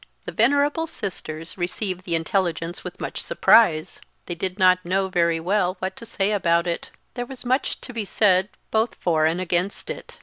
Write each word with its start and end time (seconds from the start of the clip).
The 0.25 0.31
venerable 0.31 0.87
sisters 0.87 1.59
received 1.59 2.05
the 2.05 2.15
intelligence 2.15 2.83
with 2.83 2.99
much 2.99 3.21
surprise: 3.21 4.01
they 4.25 4.33
did 4.33 4.57
not 4.57 4.83
know 4.83 5.09
very 5.09 5.39
well 5.39 5.75
what 5.77 5.95
to 5.97 6.07
say 6.07 6.31
about 6.31 6.65
it; 6.65 6.89
there 7.13 7.27
was 7.27 7.45
much 7.45 7.79
to 7.81 7.93
be 7.93 8.03
said 8.03 8.49
both 8.71 8.95
for 8.95 9.27
and 9.27 9.39
against 9.39 9.91
it. 9.91 10.17